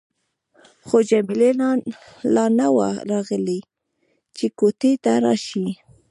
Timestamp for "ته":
5.03-5.11